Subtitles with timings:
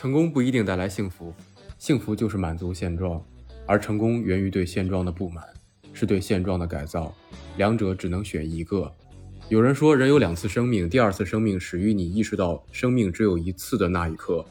[0.00, 1.30] 成功不一定带来幸福，
[1.76, 3.22] 幸福就是满足现状，
[3.66, 5.44] 而成功源于对现状的不满，
[5.92, 7.14] 是对现状的改造，
[7.58, 8.90] 两者只能选一个。
[9.50, 14.42] 有人说，人有两次生命，第二次生命始于你意识到生命只有一次的那一刻。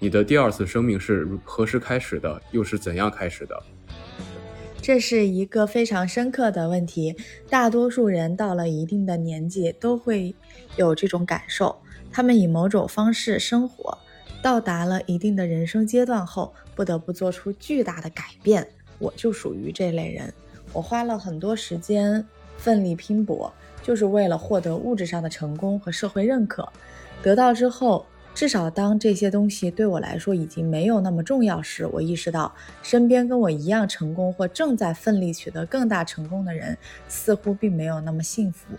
[0.00, 2.42] 你的第二次生命是何时开始的？
[2.50, 3.62] 又是怎样开始的？
[4.82, 7.14] 这是一个非常深刻的问题。
[7.48, 10.34] 大多数人到了一定的年纪都会
[10.74, 11.80] 有这种感受，
[12.10, 13.96] 他们以某种方式生活，
[14.42, 18.66] 到达了一定的人生阶段后，不得不做出巨大的改变。
[18.98, 20.32] 我就属于这类人，
[20.72, 23.52] 我花了很多时间，奋力拼搏。
[23.80, 26.68] 就是为了获得物质上的成功和社会认可，
[27.22, 36.76] 得到之后，至少当这些东西对我来说已经没有那么重要时，我意识到身边跟我一样成功或正在奋力取得更大成功的人，
[37.08, 38.74] 似乎并没有那么幸福。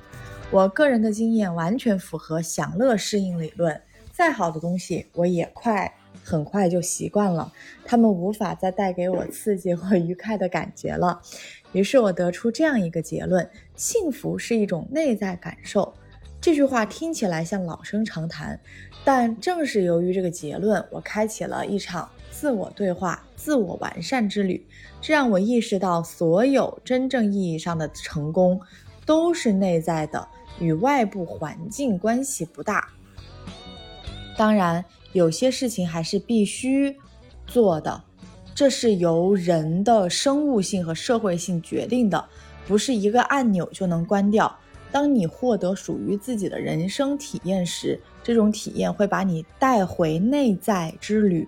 [0.52, 3.82] 我个人的经验完全符合享乐适应理论，
[4.20, 5.90] 再好的东西我也快
[6.26, 7.54] 很快就习惯了，
[7.86, 11.22] 他们无法再带给我刺激或愉快的感觉了。
[11.72, 15.94] 于是我得出这样一个结论：幸福是一种内在感受。
[16.42, 18.60] 这句话听起来像老生常谈，
[19.06, 24.68] 但正是由于这个结论，我开启了一场自我对话、自我完善之旅。
[25.00, 28.60] 这让我意识到，所有真正意义上的成功
[29.06, 30.28] 都是内在的，
[30.60, 32.90] 与外部环境关系不大。
[34.40, 36.96] 当然，有些事情还是必须
[37.46, 38.02] 做的。
[38.56, 42.24] 这是由人的生物性和社会性决定的，
[42.66, 44.58] 不是一个按钮就能关掉。
[44.94, 51.46] 当你获得属于自己的人生体验时，这种体验会把你带回内在之旅。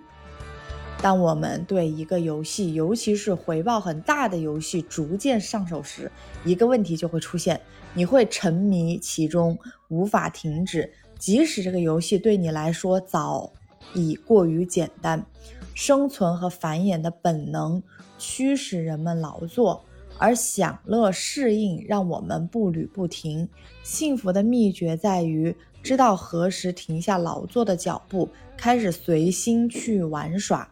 [1.02, 6.08] 当我们对一个游戏，尤其是回报很大的游戏，逐渐上手时，
[6.44, 7.60] 一个问题就会出现：
[7.92, 13.52] 你会沉迷其中，无法停止，即使这个游戏对你来说早
[13.94, 15.26] 已过于简单。
[15.74, 17.82] 生存和繁衍的本能
[18.16, 19.82] 驱使人们劳作，
[20.18, 23.48] 而享乐适应让我们步履不停。
[23.82, 30.68] 幸福的秘诀在于知道何时停下劳作的脚步，开始随心去玩耍。